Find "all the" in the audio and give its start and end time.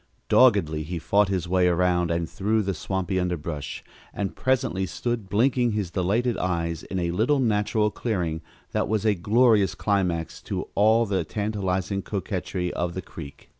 10.73-11.23